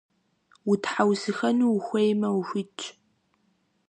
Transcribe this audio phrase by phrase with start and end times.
[0.69, 2.81] Утхьэусыхэну ухуеймэ, ухуитщ.